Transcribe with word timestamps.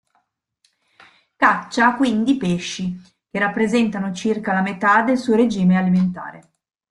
Caccia 1.35 1.93
quindi 1.93 2.35
pesci, 2.35 2.99
che 3.29 3.37
rappresentano 3.37 4.11
circa 4.11 4.51
la 4.51 4.63
metà 4.63 5.03
del 5.03 5.19
suo 5.19 5.35
regime 5.35 5.77
alimentare. 5.77 6.53